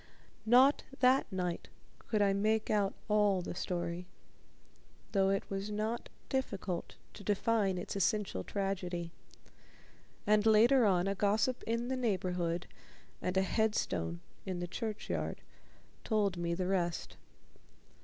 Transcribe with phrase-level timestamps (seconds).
[0.47, 1.67] Not that night
[2.07, 4.07] could I make out all the story,
[5.11, 9.11] though it was not difficult to define its essential tragedy,
[10.25, 12.65] and later on a gossip in the neighborhood
[13.21, 15.39] and a headstone in the churchyard
[16.03, 17.15] told me the rest.